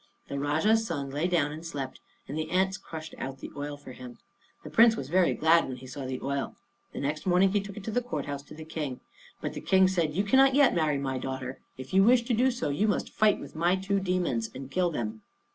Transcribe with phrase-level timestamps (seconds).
[0.29, 3.91] The Rajah's son lay down and slept, and the ants crushed out the oil for
[3.91, 4.17] him.
[4.63, 6.55] The Prince was very glad when he saw the oil.
[6.91, 9.01] The next morning he took it to the court house to the King.
[9.41, 11.59] But the King said, "You cannot yet marry my daughter.
[11.77, 14.89] If you wish to do so, you must fight with my two demons, and kill
[14.89, 15.21] them."